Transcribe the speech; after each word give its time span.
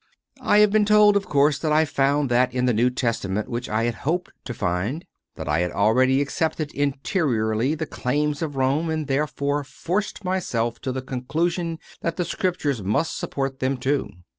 I 0.41 0.57
have 0.61 0.71
been 0.71 0.85
told, 0.85 1.15
of 1.15 1.27
course, 1.27 1.59
that 1.59 1.71
I 1.71 1.85
found 1.85 2.29
that 2.31 2.51
in 2.55 2.65
the 2.65 2.73
New 2.73 2.89
Testament 2.89 3.47
which 3.47 3.69
I 3.69 3.83
had 3.83 3.93
hoped 4.01 4.31
to 4.45 4.53
find; 4.55 5.05
that 5.35 5.47
I 5.47 5.59
had 5.59 5.69
already 5.71 6.23
accepted 6.23 6.73
interiorly 6.73 7.75
the 7.75 7.85
claims 7.85 8.41
of 8.41 8.55
Rome, 8.55 8.89
and 8.89 9.05
therefore 9.05 9.63
forced 9.63 10.25
myself 10.25 10.79
to 10.81 10.91
the 10.91 11.03
conclu 11.03 11.51
sion 11.51 11.77
that 12.01 12.17
the 12.17 12.25
Scriptures 12.25 12.81
must 12.81 13.15
support 13.15 13.59
them 13.59 13.77
too. 13.77 14.09